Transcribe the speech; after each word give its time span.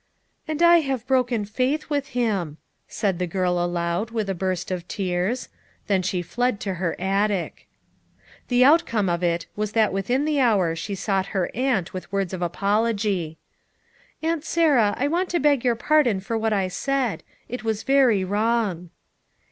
"And 0.47 0.63
I 0.63 0.79
have 0.79 1.05
broken 1.05 1.45
faith 1.45 1.87
with 1.91 2.07
him," 2.17 2.57
said 2.87 3.19
the 3.19 3.27
girl 3.27 3.63
aloud 3.63 4.09
with 4.09 4.31
a 4.31 4.33
burst 4.33 4.71
of 4.71 4.87
tears. 4.87 5.47
Then 5.85 6.01
she 6.01 6.23
fled 6.23 6.59
to 6.61 6.73
her 6.81 6.99
attic. 6.99 7.67
The 8.47 8.65
outcome 8.65 9.09
of 9.09 9.21
it 9.21 9.45
was 9.55 9.73
that 9.73 9.93
within 9.93 10.25
the 10.25 10.39
hour 10.39 10.75
she 10.75 10.95
sought 10.95 11.27
her 11.37 11.51
aunt 11.53 11.93
with 11.93 12.11
words 12.11 12.33
of 12.33 12.41
apology. 12.41 13.37
"Aunt 14.23 14.43
Sarah, 14.43 14.95
I 14.97 15.07
want 15.07 15.29
to 15.29 15.39
beg 15.39 15.63
your 15.63 15.75
pardon 15.75 16.19
for 16.19 16.35
what 16.35 16.51
I 16.51 16.67
said; 16.67 17.21
it 17.47 17.63
was 17.63 17.83
very 17.83 18.23
wrong." 18.23 18.89